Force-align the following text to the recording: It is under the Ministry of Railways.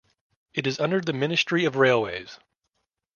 It 0.55 0.65
is 0.65 0.79
under 0.79 0.99
the 0.99 1.13
Ministry 1.13 1.63
of 1.65 1.75
Railways. 1.75 2.39